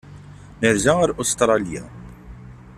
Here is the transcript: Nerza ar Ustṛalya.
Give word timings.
Nerza 0.59 0.93
ar 1.03 1.09
Ustṛalya. 1.21 1.83